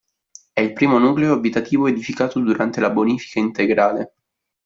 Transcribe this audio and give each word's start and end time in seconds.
È 0.51 0.59
il 0.59 0.73
primo 0.73 0.97
nucleo 0.97 1.31
abitativo 1.31 1.85
edificato 1.85 2.39
durante 2.39 2.79
la 2.79 2.89
Bonifica 2.89 3.37
Integrale. 3.37 4.13